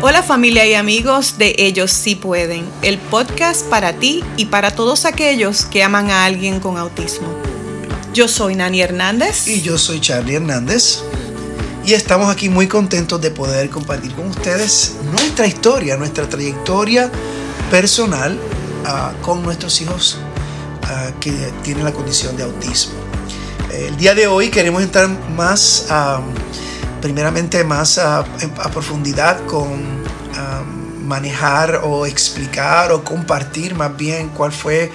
[0.00, 5.04] Hola familia y amigos de Ellos sí pueden, el podcast para ti y para todos
[5.04, 7.26] aquellos que aman a alguien con autismo.
[8.14, 9.48] Yo soy Nani Hernández.
[9.48, 11.00] Y yo soy Charlie Hernández.
[11.84, 17.10] Y estamos aquí muy contentos de poder compartir con ustedes nuestra historia, nuestra trayectoria
[17.68, 18.38] personal
[18.86, 20.18] ah, con nuestros hijos
[20.84, 21.32] ah, que
[21.64, 22.92] tienen la condición de autismo.
[23.72, 26.20] El día de hoy queremos entrar más, ah,
[27.00, 28.24] primeramente más a
[28.72, 29.98] profundidad con
[31.08, 34.92] manejar o explicar o compartir más bien cuál fue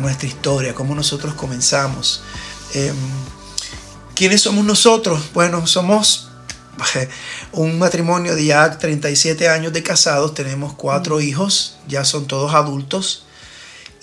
[0.00, 2.22] nuestra historia, cómo nosotros comenzamos.
[2.74, 2.96] Em,
[4.14, 5.22] ¿Quiénes somos nosotros?
[5.34, 6.30] Bueno, somos
[7.52, 13.26] un matrimonio de ya 37 años de casados, tenemos cuatro hijos, ya son todos adultos.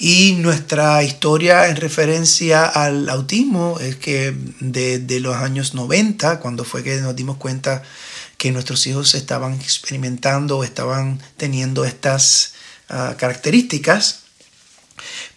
[0.02, 6.84] Y nuestra historia en referencia al autismo es que desde los años 90, cuando fue
[6.84, 7.84] que nos dimos cuenta
[8.38, 12.53] que nuestros hijos estaban experimentando o estaban teniendo estas
[12.88, 14.22] ah, características,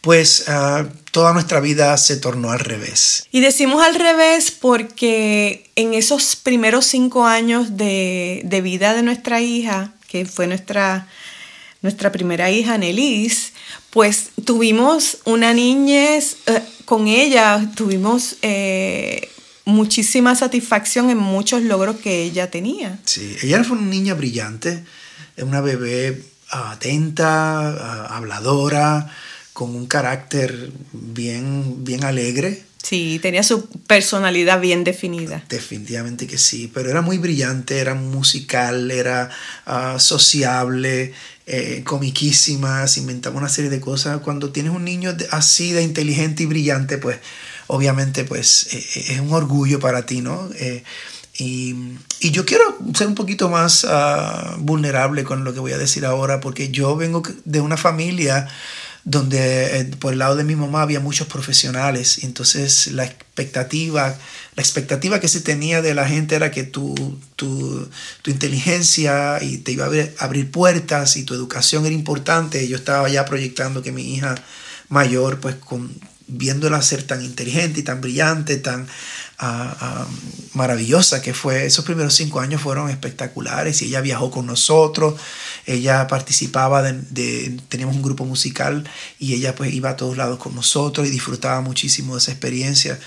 [0.00, 3.27] pues ah, toda nuestra vida se tornó al revés.
[3.33, 9.92] Y decimos al revés porque en esos primeros cinco años de, vida de nuestra hija,
[10.08, 11.08] que fue nuestra,
[11.83, 13.52] nuestra primera hija, Nelis,
[13.90, 19.28] pues tuvimos una niñez eh, con ella, tuvimos eh,
[19.64, 22.98] muchísima satisfacción en muchos logros que ella tenía.
[23.04, 24.84] Sí, ella fue una niña brillante,
[25.38, 29.10] una bebé atenta, habladora,
[29.52, 32.64] con un carácter bien, bien alegre.
[32.83, 35.44] Sí, tenía su personalidad bien definida.
[35.48, 39.30] Definitivamente que sí, pero era muy brillante, era musical, era
[39.66, 41.12] ah, sociable,
[41.47, 44.20] eh, comiquísima, se inventaba una serie de cosas.
[44.20, 47.19] Cuando tienes un niño así de inteligente y brillante, pues
[47.69, 50.50] obviamente pues eh, eh, es un orgullo para ti, ¿no?
[51.34, 51.74] Y,
[52.20, 56.05] y, yo quiero ser un poquito más ah, vulnerable con lo que voy a decir
[56.05, 58.48] ahora, porque yo vengo de una familia
[59.05, 64.17] donde eh, por el lado de mi mamá había muchos profesionales, entonces la expectativa,
[64.55, 66.95] la expectativa que se tenía de la gente era que tu,
[67.36, 67.89] tu,
[68.23, 72.68] tu inteligencia y te iba a abrir, abrir, puertas y tu educación era importante.
[72.68, 74.36] Yo estaba ya proyectando que mi hija
[74.89, 75.92] mayor, pues con,
[76.29, 78.86] viéndola ser tan inteligente y tan brillante, tan
[80.55, 81.67] maravillosa que fue.
[81.67, 85.20] Esos primeros cinco años fueron espectaculares y ella viajó con nosotros,
[85.67, 88.89] ella participaba de, teníamos un grupo musical
[89.19, 92.98] y ella pues iba a todos lados con nosotros y disfrutaba muchísimo de esa experiencia.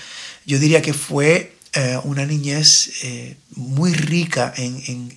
[0.44, 5.12] Yo diría que fue eh, una niñez eh, muy rica en,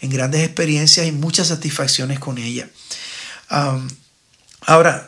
[0.00, 2.68] en, grandes experiencias y muchas satisfacciones con ella.
[4.66, 5.06] ahora,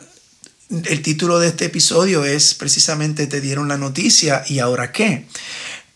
[0.69, 5.25] el título de este episodio es precisamente Te dieron la noticia y ahora qué.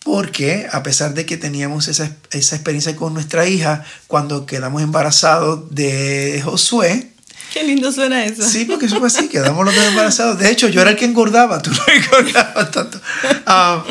[0.04, 6.42] Porque a pesar de que teníamos esa, experiencia con nuestra hija, cuando quedamos embarazados de
[6.44, 7.10] Josué,
[7.54, 8.42] Qué lindo suena eso.
[8.42, 10.40] Sí, porque eso fue así, quedamos los dos embarazados.
[10.40, 13.00] De hecho, yo era el que engordaba, tú no engordabas tanto.
[13.46, 13.86] Ah,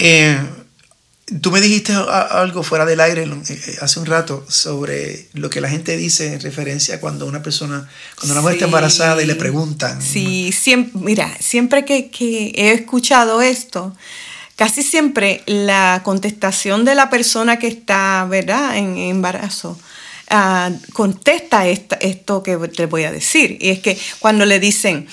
[0.00, 0.40] eh,
[1.42, 5.60] Tú me dijiste algo fuera del aire eh, eh, hace un rato sobre lo que
[5.60, 9.34] la gente dice en referencia cuando una persona, cuando una mujer está embarazada y le
[9.34, 10.00] preguntan.
[10.00, 12.10] Sí, siempre, mira, siempre que,
[12.54, 13.94] he escuchado esto,
[14.56, 19.78] casi siempre la contestación de la persona que está, ¿verdad?, en embarazo.
[20.30, 23.58] Ah, contesta esto que te voy a decir.
[23.60, 25.06] Y es que cuando le dicen,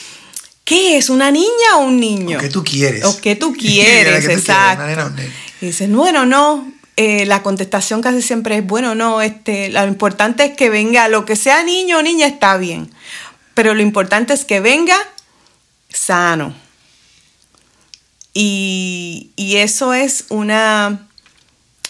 [0.65, 1.09] ¿qué es?
[1.09, 2.37] ¿Una niña o un niño?
[2.37, 3.05] ¿O qué tú quieres?
[3.05, 4.25] ¿O qué tú quieres?
[4.25, 5.13] exacto.
[5.61, 6.71] Dicen, bueno, no.
[6.97, 11.25] Eh, la contestación casi siempre es, bueno, no, este, lo importante es que venga, lo
[11.25, 12.89] que sea niño o niña está bien,
[13.53, 14.95] pero lo importante es que venga
[15.89, 16.55] sano.
[18.33, 21.09] Y, y eso es una,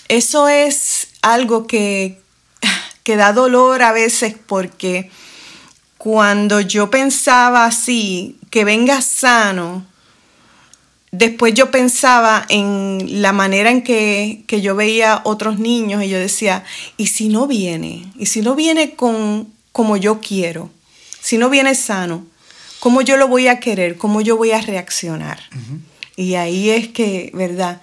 [0.08, 2.20] eso es algo que,
[3.04, 5.12] que da dolor a veces porque
[6.00, 9.86] cuando yo pensaba así, que venga sano,
[11.18, 16.66] Después yo pensaba en la manera en que, yo veía otros niños y yo decía,
[16.98, 18.12] ¿y si no viene?
[18.18, 20.70] ¿Y si no viene con como yo quiero?
[21.22, 22.26] Si no viene sano,
[22.80, 23.98] ¿cómo yo lo voy a querer?
[23.98, 25.40] ¿Cómo yo voy a reaccionar?
[26.18, 27.80] Y ahí es que, ¿verdad?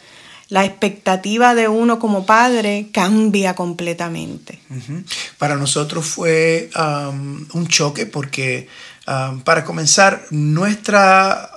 [0.51, 4.61] La expectativa de uno como padre cambia completamente.
[5.39, 8.69] Para nosotros fue um, un choque porque,
[9.07, 11.52] um, para comenzar, nuestra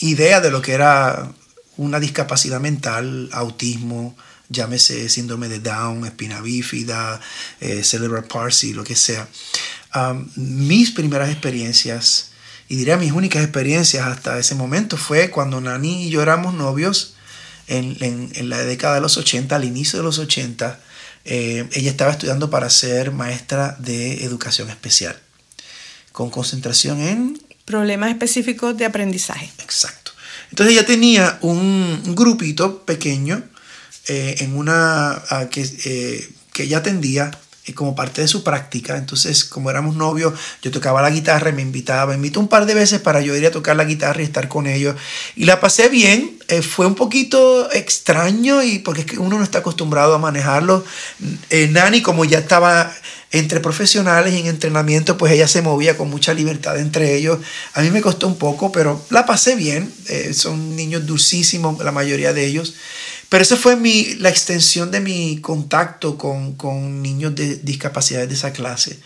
[0.00, 1.32] idea de lo que era
[1.76, 4.16] una discapacidad mental, autismo,
[4.50, 7.20] llámese síndrome de Down, espina bífida,
[7.60, 9.28] eh, cerebral palsy, lo que sea.
[10.36, 12.30] mis primeras experiencias,
[12.68, 17.14] y diría mis únicas experiencias hasta ese momento, fue cuando Nani y yo éramos novios
[17.66, 20.80] en, la década de los 80, al inicio de los 80.
[21.24, 25.18] eh, ella estaba estudiando para ser maestra de educación especial,
[26.12, 27.49] con concentración en...
[27.70, 29.48] Problemas específicos de aprendizaje.
[29.60, 30.10] Exacto.
[30.50, 33.44] Entonces ella tenía un, grupito pequeño
[34.08, 37.30] eh, en una ah, que, eh, que ella atendía
[37.74, 38.96] como parte de su práctica.
[38.96, 42.74] Entonces, como éramos novios, yo tocaba la guitarra me invitaba, me invitó un par de
[42.74, 44.96] veces para yo ir a tocar la guitarra y estar con ellos.
[45.36, 49.44] Y la pasé bien, eh, fue un poquito extraño y porque es que uno no
[49.44, 50.84] está acostumbrado a manejarlo.
[51.50, 52.92] Eh, Nani, como ya estaba
[53.32, 57.38] entre profesionales y en entrenamiento, pues ella se movía con mucha libertad entre ellos.
[57.74, 59.92] A mí me costó un poco, pero la pasé bien.
[60.08, 62.74] Eh, son niños dulcísimos, la mayoría de ellos.
[63.28, 68.34] Pero eso fue mi, la extensión de mi contacto con, con niños de discapacidades de
[68.34, 68.98] esa clase.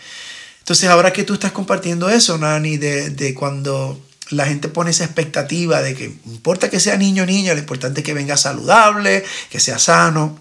[0.59, 4.01] Entonces, ahora que tú estás compartiendo eso, Nani, de, de cuando
[4.31, 7.99] la gente pone esa expectativa de que importa que sea niño o niña, lo importante
[7.99, 10.39] es que venga saludable, que sea sano.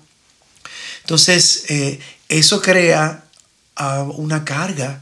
[1.02, 2.00] Entonces, eh,
[2.30, 3.23] eso crea
[3.78, 5.00] uh, una carga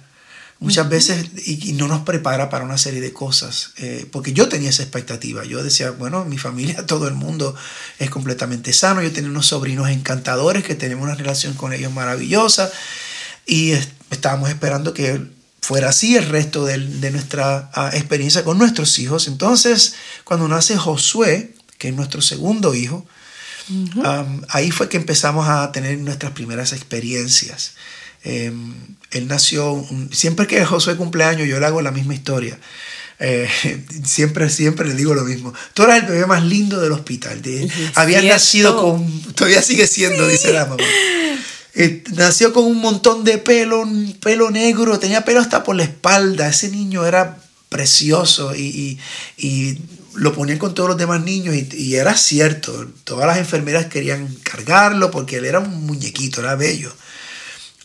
[0.63, 3.73] muchas veces y, no nos prepara para una serie de cosas.
[3.79, 5.45] Eh, porque yo tenía esa expectativa.
[5.45, 7.55] Yo decía, bueno, mi familia, todo el mundo
[7.99, 9.03] es completamente sano.
[9.03, 12.71] Yo tenía unos sobrinos encantadores que tenemos una relación con ellos maravillosa.
[13.45, 13.73] Y
[14.11, 15.21] estábamos esperando que
[15.61, 16.79] fuera así el resto de,
[17.11, 19.27] nuestra ah, experiencia con nuestros hijos.
[19.27, 19.95] Entonces,
[20.25, 23.05] cuando nace Josué, que es nuestro segundo hijo,
[24.49, 27.73] ahí fue que empezamos a tener nuestras primeras experiencias.
[28.25, 28.75] Em,
[29.11, 32.59] él nació, siempre que Josué cumpleaños yo le hago la misma historia.
[33.19, 33.49] Eh,
[34.05, 35.53] siempre, siempre le digo lo mismo.
[35.75, 37.41] Tú eras el bebé más lindo del hospital.
[37.95, 40.83] había nacido con, todavía sigue siendo, dice la mamá.
[41.75, 43.89] Eh, nació con un montón de pelo,
[44.21, 46.49] pelo negro, tenía pelo hasta por la espalda.
[46.49, 48.99] Ese niño era precioso y,
[49.39, 49.79] y,
[50.15, 52.87] lo ponían con todos los demás niños y, y, era cierto.
[53.05, 56.93] Todas las enfermeras querían cargarlo porque él era un muñequito, era bello.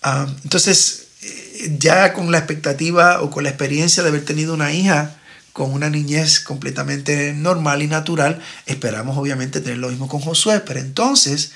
[0.10, 4.72] Ah, entonces, eh, ya con la expectativa o con la experiencia de haber tenido una
[4.72, 5.18] hija
[5.52, 10.80] con una niñez completamente normal y natural, esperamos obviamente tener lo mismo con Josué, pero
[10.80, 11.52] entonces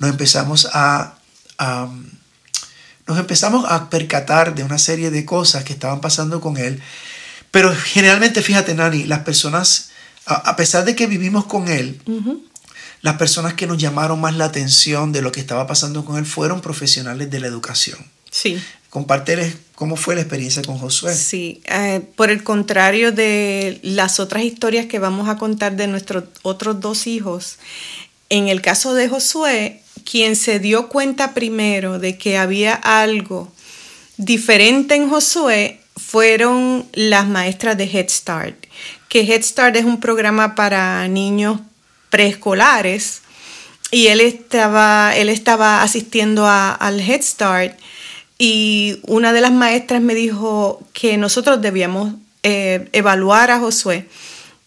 [0.00, 1.14] nos empezamos a,
[3.06, 6.82] nos empezamos a percatar de una serie de cosas que estaban pasando con él,
[7.52, 9.90] pero generalmente, fíjate Nani, las personas,
[10.26, 12.00] a, pesar de que vivimos con él,
[13.02, 16.24] las personas que nos llamaron más la atención de lo que estaba pasando con él
[16.24, 17.98] fueron profesionales de la educación.
[18.30, 18.62] Sí.
[18.90, 21.14] Compárteles cómo fue la experiencia con Josué.
[21.14, 26.24] Sí, eh, por el contrario de las otras historias que vamos a contar de nuestros
[26.42, 27.58] otros dos hijos,
[28.28, 33.52] en el caso de Josué, quien se dio cuenta primero de que había algo
[34.16, 38.66] diferente en Josué fueron las maestras de Head Start,
[39.08, 41.60] que Head Start es un programa para niños
[42.12, 43.22] preescolares
[43.90, 47.78] y él estaba, él estaba asistiendo al Head Start
[48.38, 52.12] y una de las maestras me dijo que nosotros debíamos
[52.42, 54.08] eh, evaluar a Josué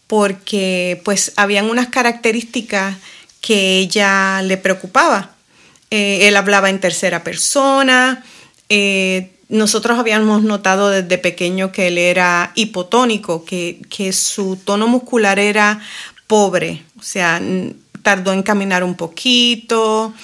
[0.08, 2.96] porque pues habían unas características
[3.40, 5.30] que ella le preocupaba.
[5.92, 8.24] Eh, él hablaba en tercera persona,
[8.68, 15.38] eh, nosotros habíamos notado desde pequeño que él era hipotónico, que, que su tono muscular
[15.38, 15.80] era
[16.26, 17.40] pobre, o sea,
[18.02, 20.14] tardó en caminar un poquito,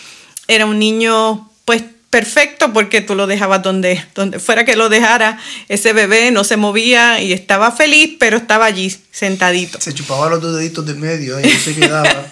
[0.48, 5.38] era un niño pues perfecto porque tú lo dejabas donde, donde fuera que lo dejara,
[5.68, 9.80] ese bebé no se movía y estaba feliz, pero estaba allí sentadito.
[9.80, 12.26] Se chupaba los dos deditos del medio y se quedaba.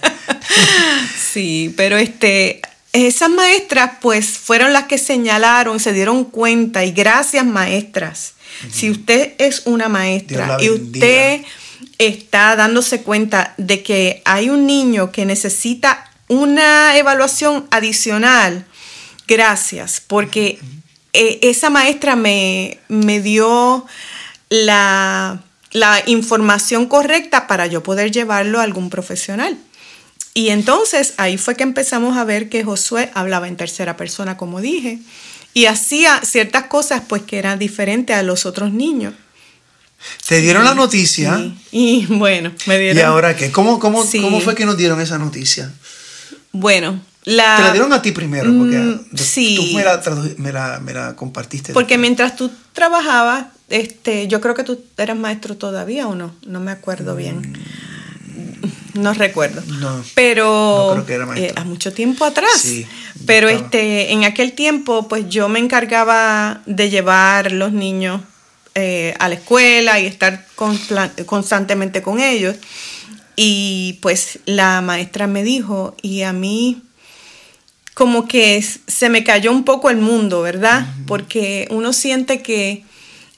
[1.32, 2.60] sí, pero este,
[2.92, 8.34] esas maestras pues fueron las que señalaron, se dieron cuenta y gracias maestras.
[8.70, 11.40] Si usted es una maestra y usted
[11.99, 18.64] está dándose cuenta de que hay un niño que necesita una evaluación adicional,
[19.26, 20.58] gracias, porque
[21.12, 23.84] eh, esa maestra me, me dio
[24.49, 29.58] la, la, información correcta para yo poder llevarlo a algún profesional.
[30.32, 34.60] Y entonces ahí fue que empezamos a ver que Josué hablaba en tercera persona, como
[34.60, 35.00] dije,
[35.52, 39.14] y hacía ciertas cosas pues que eran diferentes a los otros niños.
[40.26, 41.52] Te dieron la noticia.
[41.73, 42.99] Y bueno, me dieron.
[42.99, 43.50] ¿Y ahora qué?
[43.50, 45.73] ¿Cómo, cómo, ¿Cómo fue que nos dieron esa noticia?
[46.52, 47.57] Bueno, la...
[47.57, 49.57] Te la dieron a ti primero, porque mm, sí.
[49.57, 50.00] tú me la,
[50.38, 51.73] me la, me la compartiste.
[51.73, 56.61] Porque mientras tú trabajabas, este, yo creo que tú eras maestro todavía o no, no
[56.61, 57.40] me acuerdo bien.
[57.40, 59.00] Mm.
[59.00, 59.62] No recuerdo.
[59.78, 60.02] No.
[60.14, 61.50] Pero no creo que era maestro.
[61.50, 62.61] Eh, a mucho tiempo atrás.
[62.61, 62.87] Sí,
[63.26, 68.21] pero este, en aquel tiempo, pues yo me encargaba de llevar los niños
[68.80, 70.46] eh, a la escuela y estar
[71.26, 72.56] constantemente con ellos.
[73.37, 76.82] Y pues la maestra me dijo, y a mí
[77.94, 80.87] como que se me cayó un poco el mundo, ¿verdad?
[81.06, 82.84] Porque uno siente que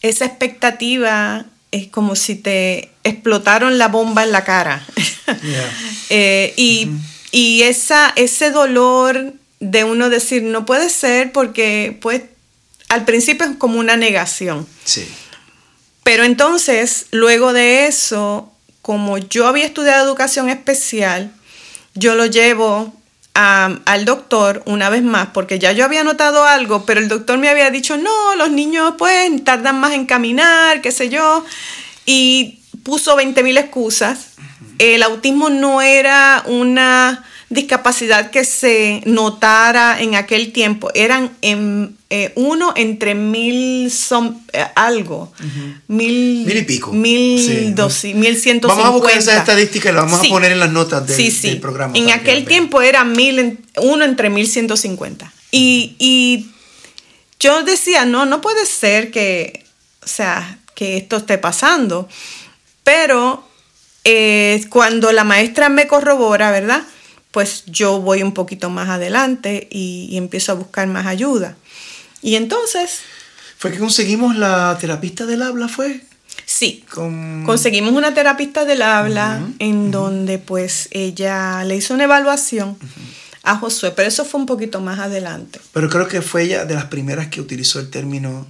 [0.03, 4.87] esa expectativa es como si te explotaron la bomba en la cara.
[6.15, 6.53] Eh,
[7.33, 12.23] y, esa, ese dolor de uno decir, no puede ser porque pues
[12.91, 14.67] al principio es como una negación.
[14.85, 15.09] Sí.
[16.05, 18.51] Pero entonces, luego de eso,
[18.83, 21.33] como yo había estudiado educación especial,
[21.95, 22.93] yo lo llevo
[23.35, 27.49] al doctor una vez más, porque ya yo había notado algo, pero el doctor me
[27.49, 31.45] había dicho, no, los niños pues tardan más en caminar, qué sé yo,
[32.05, 34.33] y puso 20.000 excusas.
[34.79, 40.91] El autismo no era una discapacidad que se notara en aquel tiempo.
[40.95, 45.33] Eran en, eh, uno entre mil son, eh, algo.
[45.89, 46.93] mil, mil y pico.
[46.93, 50.61] Mil, dos, mil ciento Vamos a buscar esa estadística y la vamos a poner en
[50.61, 51.97] las notas del, sí, programa.
[51.97, 55.33] En aquel tiempo era mil, uno entre mil ciento cincuenta.
[55.51, 56.51] Y, y
[57.39, 59.65] yo decía, no, no puede ser que,
[60.03, 62.09] o sea, que esto esté pasando.
[62.85, 63.47] Pero
[64.05, 66.83] eh, cuando la maestra me corrobora, ¿verdad?
[67.33, 71.57] Pues yo voy un poquito más adelante y, empiezo a buscar más ayuda.
[72.23, 73.01] Y entonces...
[73.59, 76.05] ¿Fue que conseguimos la terapista del habla, fue?
[76.47, 76.85] Sí,
[77.45, 82.77] conseguimos una terapista del habla en donde pues ella le hizo una evaluación
[83.43, 85.61] a Josué, pero eso fue un poquito más adelante.
[85.73, 88.47] Pero creo que fue ella de las primeras que utilizó el término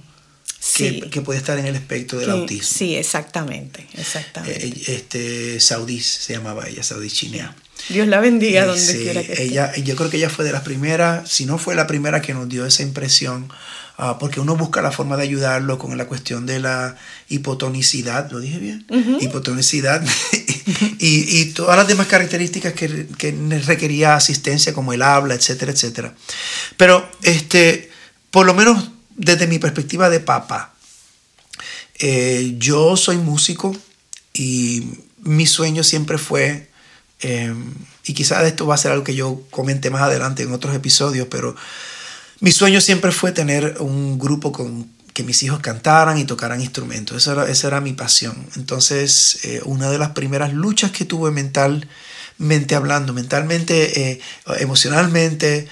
[0.75, 2.77] que, puede estar en el espectro del autismo.
[2.77, 4.67] Sí, exactamente, exactamente.
[4.67, 7.55] Eh, este, Saudis se llamaba ella, Saudis Chinea.
[7.89, 9.83] Dios la bendiga donde quiera que ella, esté.
[9.83, 12.47] Yo creo que ella fue de las primeras, si no fue la primera que nos
[12.47, 13.51] dio esa impresión,
[13.97, 16.95] ah, porque uno busca la forma de ayudarlo con la cuestión de la
[17.29, 18.85] hipotonicidad, ¿lo dije bien?
[19.19, 20.03] Hipotonicidad
[20.99, 23.31] y, y, todas las demás características que, que,
[23.65, 26.13] requería asistencia, como el habla, etcétera, etcétera.
[26.77, 27.91] Pero, este,
[28.31, 30.73] por lo menos desde mi perspectiva de papá,
[31.99, 33.75] eh, yo soy músico
[34.33, 34.83] y
[35.21, 36.69] mi sueño siempre fue
[37.23, 37.73] Em,
[38.05, 41.27] y quizás esto va a ser algo que yo comente más adelante en otros episodios,
[41.31, 41.55] pero
[42.41, 47.17] mi sueño siempre fue tener un grupo con que mis hijos cantaran y tocaran instrumentos.
[47.17, 48.35] Esa era, esa era mi pasión.
[48.55, 54.19] Entonces, eh, una de las primeras luchas que tuve mentalmente hablando, mentalmente, eh,
[54.59, 55.67] emocionalmente,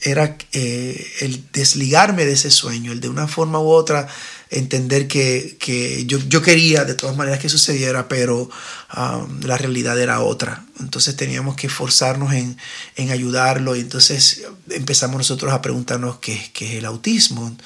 [0.00, 4.08] era eh, el desligarme de ese sueño, el de una forma u otra
[4.50, 8.48] entender que, yo, yo, quería de todas maneras que sucediera, pero
[8.96, 10.64] um, la realidad era otra.
[10.80, 12.56] Entonces teníamos que esforzarnos en,
[13.10, 17.56] ayudarlo y entonces empezamos nosotros a preguntarnos qué, qué es el autismo.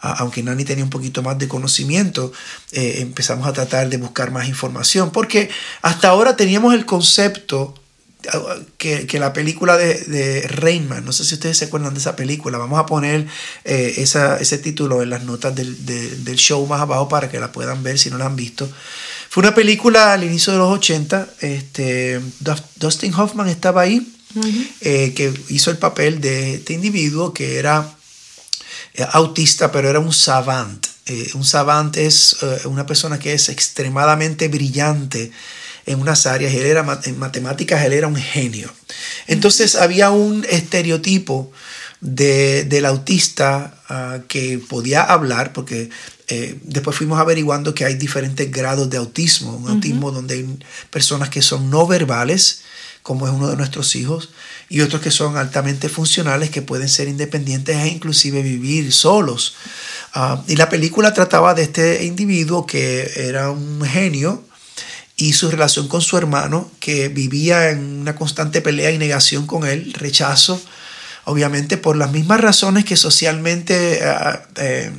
[0.00, 2.32] aunque Nani tenía un poquito más de conocimiento,
[2.72, 5.50] eh, empezamos a tratar de buscar más información, porque
[5.82, 7.74] hasta ahora teníamos el concepto
[8.76, 12.58] que, la película de, de Rainman, no sé si ustedes se acuerdan de esa película,
[12.58, 13.26] vamos a poner
[13.64, 17.82] eh, ese título en las notas del, del, show más abajo para que la puedan
[17.82, 18.68] ver si no la han visto.
[19.30, 22.20] Fue una película al inicio de los 80, este,
[22.76, 24.14] Dustin Hoffman estaba ahí,
[24.80, 27.88] eh, que hizo el papel de este individuo que era
[28.94, 30.86] eh, autista, pero era un savant.
[31.34, 35.30] un savant es una persona que es extremadamente brillante
[35.88, 38.70] en unas áreas, él era en matemáticas, él era un genio.
[39.26, 41.50] Entonces había un estereotipo
[42.00, 45.88] de, del autista ah, que podía hablar, porque
[46.28, 50.58] eh, después fuimos averiguando que hay diferentes grados de autismo, un autismo donde hay
[50.90, 52.60] personas que son no verbales,
[53.02, 54.28] como es uno de nuestros hijos,
[54.68, 59.54] y otros que son altamente funcionales, que pueden ser independientes e inclusive vivir solos.
[60.12, 64.44] Ah, y la película trataba de este individuo que era un genio,
[65.18, 69.66] y su relación con su hermano, que vivía en una constante pelea y negación con
[69.66, 70.62] él, rechazo,
[71.24, 74.92] obviamente por las mismas razones que socialmente ah, eh,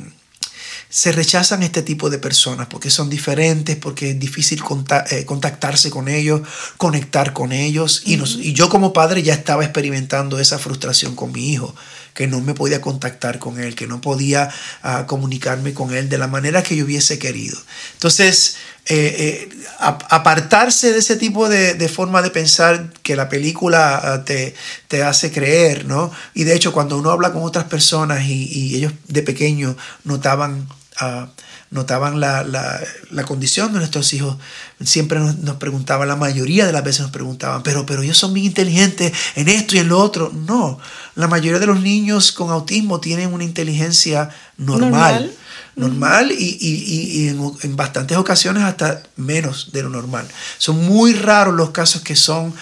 [0.90, 4.62] se rechazan este tipo de personas, porque son diferentes, porque es difícil
[5.10, 6.42] eh, contactarse con ellos,
[6.76, 8.02] conectar con ellos.
[8.04, 11.74] y, y yo como padre ya estaba experimentando esa frustración con mi hijo
[12.14, 14.50] que no me podía contactar con él, que no podía
[14.82, 17.58] ah, comunicarme con él de la manera que yo hubiese querido.
[17.94, 18.56] Entonces,
[18.86, 24.54] eh, eh, apartarse de ese tipo de, forma de pensar que la película ah, te,
[24.88, 26.10] te, hace creer, ¿no?
[26.34, 30.68] Y de hecho, cuando uno habla con otras personas y, ellos de pequeño notaban...
[31.00, 31.26] Uh,
[31.70, 34.36] notaban la, la, la, condición de nuestros hijos,
[34.84, 38.32] siempre nos, nos, preguntaban, la mayoría de las veces nos preguntaban, pero, pero ellos son
[38.32, 40.32] muy inteligentes en esto y en lo otro.
[40.32, 40.78] No,
[41.14, 45.32] la mayoría de los niños con autismo tienen una inteligencia normal.
[45.76, 50.26] normal y, en, bastantes ocasiones hasta menos de lo normal.
[50.58, 52.52] Son muy raros los casos que son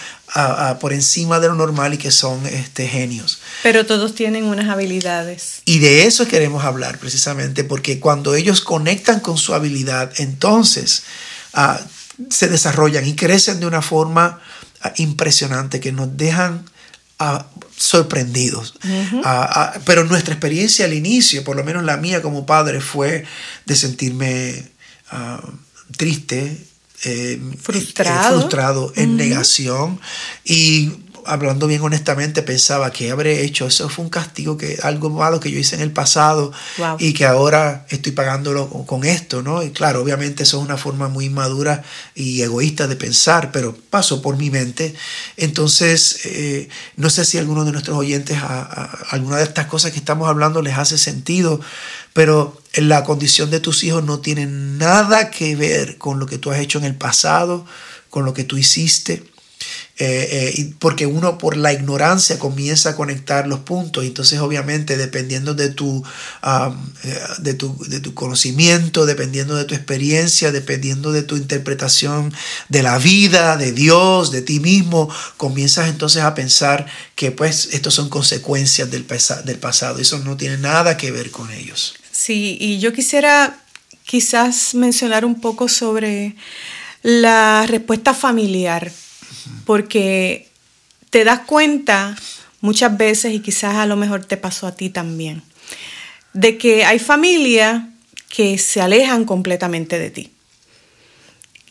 [0.79, 3.39] por encima de lo normal y que son este, genios.
[3.63, 5.61] Pero todos tienen unas habilidades.
[5.65, 11.03] Y de eso queremos hablar precisamente, porque cuando ellos conectan con su habilidad, entonces
[11.53, 11.79] ah,
[12.29, 14.39] se desarrollan y crecen de una forma
[14.81, 16.65] ah, impresionante que nos dejan
[17.75, 18.75] sorprendidos.
[19.85, 23.25] pero nuestra experiencia al inicio, por lo menos la mía como padre, fue
[23.65, 24.69] de sentirme
[25.97, 26.68] triste,
[27.03, 28.93] eh, frustrado, eh, frustrado.
[28.95, 29.99] en negación
[30.43, 30.91] y
[31.29, 33.67] hablando bien honestamente, pensaba que habré hecho.
[33.67, 36.51] Eso fue un castigo, que algo malo que yo hice en el pasado
[36.97, 39.63] y que ahora estoy pagándolo con, esto, ¿no?
[39.63, 41.83] Y claro, obviamente eso es una forma muy inmadura
[42.15, 44.95] y egoísta de pensar, pero pasó por mi mente.
[45.37, 49.91] Entonces, eh, no sé si a alguno de nuestros oyentes, a, alguna de estas cosas
[49.91, 51.61] que estamos hablando les hace sentido,
[52.13, 56.51] pero la condición de tus hijos no tiene nada que ver con lo que tú
[56.51, 57.65] has hecho en el pasado,
[58.09, 59.23] con lo que tú hiciste.
[60.01, 64.05] Eh, eh, porque uno por la ignorancia comienza a conectar los puntos.
[64.05, 66.01] Entonces obviamente dependiendo de tu,
[66.41, 72.33] eh, de tu, de tu conocimiento, dependiendo de tu experiencia, dependiendo de tu interpretación
[72.69, 77.93] de la vida, de Dios, de ti mismo, comienzas entonces a pensar que pues estos
[77.93, 79.05] son consecuencias del,
[79.43, 81.95] del pasado, eso no tiene nada que ver con ellos.
[82.09, 83.59] Sí, y yo quisiera
[84.05, 86.37] quizás mencionar un poco sobre
[87.03, 88.93] la respuesta familiar
[89.65, 90.47] porque
[91.09, 92.15] te das cuenta
[92.61, 95.41] muchas veces, y quizás a lo mejor te pasó a ti también,
[96.33, 97.83] de que hay familias
[98.29, 100.31] que se alejan completamente de ti.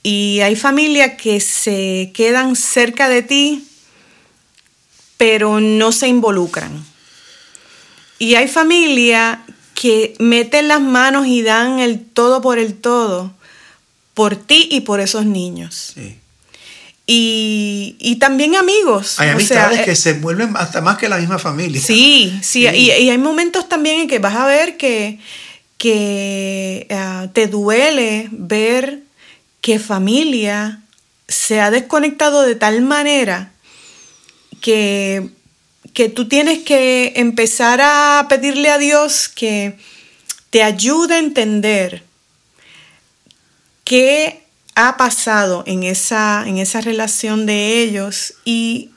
[0.02, 3.68] Y hay familias que se quedan cerca de ti,
[5.16, 6.84] pero no se involucran.
[8.18, 9.38] Y hay familias
[9.74, 13.32] que meten las manos y dan el todo por el todo
[14.18, 15.92] por ti y por esos niños.
[15.94, 16.16] Sí.
[17.10, 19.18] Y, también amigos.
[19.18, 21.80] Hay amistades que eh, se vuelven hasta más que la misma familia.
[21.80, 25.18] Sí, sí, Y, hay momentos también en que vas a ver que,
[25.78, 29.04] que ah, te duele ver
[29.62, 30.82] que familia
[31.28, 33.52] se ha desconectado de tal manera
[34.60, 35.30] que,
[35.94, 39.78] que tú tienes que empezar a pedirle a Dios que
[40.50, 42.02] te ayude a entender
[43.84, 44.42] que
[44.80, 48.90] ha pasado en esa, en esa relación de ellos y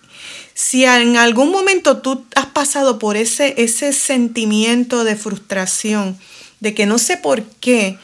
[0.53, 6.19] si en algún momento tú has pasado por ese, ese sentimiento de frustración,
[6.59, 7.97] de que no sé por qué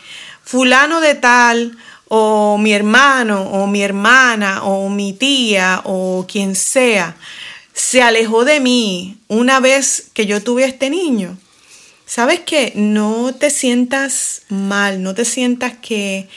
[0.43, 7.15] fulano de tal o mi hermano o mi hermana o mi tía o quien sea
[7.73, 11.37] se alejó de mí una vez que yo tuve a este niño.
[12.07, 12.71] ¿Sabes qué?
[12.73, 16.27] No te sientas mal, no te sientas que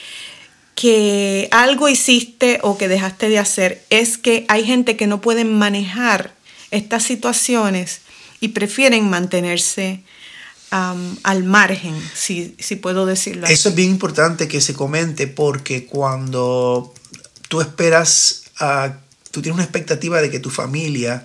[0.81, 5.55] que algo hiciste o que dejaste de hacer, es que hay gente que no pueden
[5.55, 6.33] manejar
[6.71, 8.01] estas situaciones
[8.39, 10.01] y prefieren mantenerse
[10.71, 16.91] al margen, si, puedo decirlo Eso es bien importante que se comente porque cuando
[17.47, 18.45] tú esperas,
[19.29, 21.23] tú tienes una expectativa de que tu familia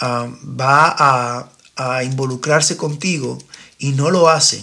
[0.00, 3.38] va a, a involucrarse contigo
[3.76, 4.62] y no lo hacen,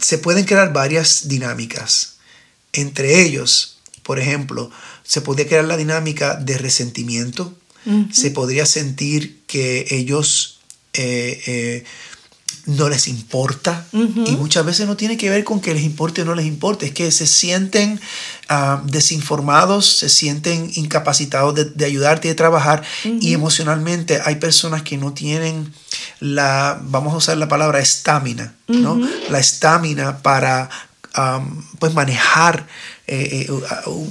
[0.00, 2.14] se pueden crear varias dinámicas
[2.72, 4.70] entre ellos, por ejemplo,
[5.04, 7.54] se podría crear la dinámica de resentimiento,
[8.12, 10.58] se podría sentir que ellos
[10.92, 11.84] eh, eh,
[12.68, 16.24] no les importa y muchas veces no tiene que ver con que les importe o
[16.26, 17.98] no les importe, es que se sienten
[18.50, 24.98] ah, desinformados, se sienten incapacitados de, ayudarte y de trabajar y emocionalmente hay personas que
[24.98, 25.72] no tienen
[26.20, 29.00] la, vamos a usar la palabra estamina, ¿no?
[29.30, 30.68] La estamina para
[31.78, 32.66] pues manejar
[33.08, 33.52] eh, eh,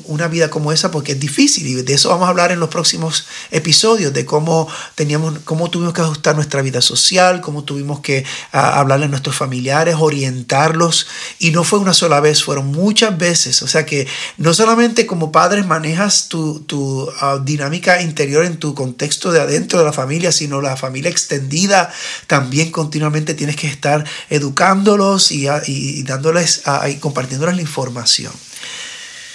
[0.05, 2.69] una vida como esa porque es difícil y de eso vamos a hablar en los
[2.69, 8.25] próximos episodios de cómo teníamos cómo tuvimos que ajustar nuestra vida social cómo tuvimos que
[8.51, 11.07] hablarle a nuestros familiares orientarlos
[11.39, 13.61] y no fue una sola vez fueron muchas veces.
[13.61, 14.07] O sea que
[14.37, 19.79] no solamente como padres manejas tu, tu ah, dinámica interior en tu contexto de adentro
[19.79, 21.91] de la familia sino la familia extendida
[22.27, 28.31] también continuamente tienes que estar educándolos y, y dándoles y compartiéndoles la información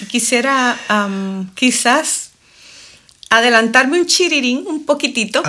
[0.09, 0.79] Quisiera
[1.55, 2.31] quizás
[3.31, 5.43] adelantarme un chirirín, un poquitito,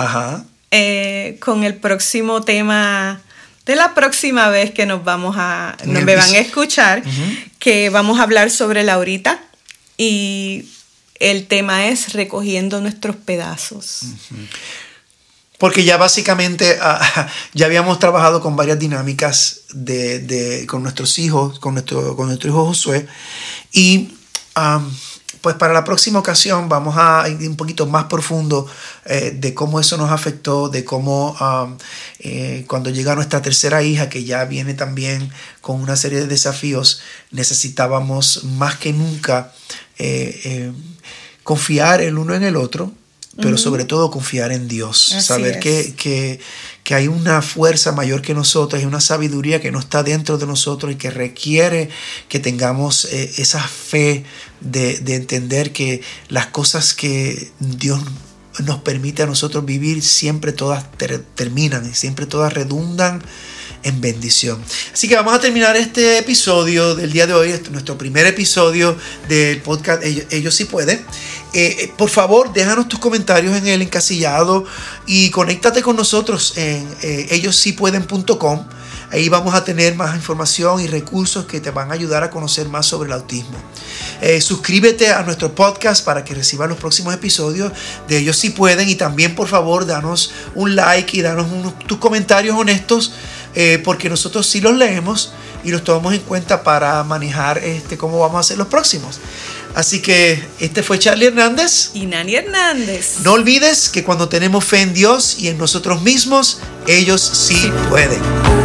[0.70, 3.20] eh, con el próximo tema
[3.66, 7.02] de la próxima vez que nos vamos a, nos me van a escuchar,
[7.58, 9.40] que vamos a hablar sobre Laurita
[9.96, 10.66] y
[11.20, 14.02] el tema es recogiendo nuestros pedazos.
[15.58, 21.74] porque ya básicamente ah, ya habíamos trabajado con varias dinámicas de, con nuestros hijos, con
[21.74, 23.06] nuestro, con nuestro hijo Josué.
[23.72, 24.10] Y
[25.44, 28.66] pues para la próxima ocasión vamos a ir un poquito más profundo
[29.04, 31.36] eh, de cómo eso nos afectó, de cómo
[32.20, 37.02] eh, cuando llega nuestra tercera hija, que ya viene también con una serie de desafíos,
[37.30, 39.52] necesitábamos más que nunca
[39.98, 40.72] eh,
[41.42, 42.92] confiar el uno en el otro,
[43.40, 46.38] pero sobre todo confiar en Dios, saber que, que,
[46.84, 50.46] que, hay una fuerza mayor que nosotros, hay una sabiduría que no está dentro de
[50.46, 51.88] nosotros y que requiere
[52.28, 54.24] que tengamos eh, esa fe
[54.60, 58.00] de, de, entender que las cosas que Dios
[58.64, 60.84] nos permite a nosotros vivir siempre todas
[61.34, 63.22] terminan y siempre todas redundan
[63.84, 64.62] en bendición.
[64.92, 68.96] Así que vamos a terminar este episodio del día de hoy, este nuestro primer episodio
[69.28, 71.04] del podcast Ellos, sí pueden.
[71.54, 74.64] Eh, eh, por favor, déjanos tus comentarios en el encasillado
[75.06, 78.66] y conéctate con nosotros en eh, ellossípueden.com.
[79.12, 82.68] Ahí vamos a tener más información y recursos que te van a ayudar a conocer
[82.68, 83.56] más sobre el autismo.
[84.40, 87.70] suscríbete a nuestro podcast para que recibas los próximos episodios
[88.08, 91.46] de Ellos sí pueden y también por favor danos un like y danos
[91.86, 93.12] tus comentarios honestos
[93.56, 98.18] eh, porque nosotros sí los leemos y los tomamos en cuenta para manejar este, cómo
[98.18, 99.20] vamos a hacer los próximos.
[99.74, 101.90] Así que este fue Charlie Hernández.
[101.94, 103.16] Y Nani Hernández.
[103.24, 108.63] No olvides que cuando tenemos fe en Dios y en nosotros mismos, ellos sí pueden.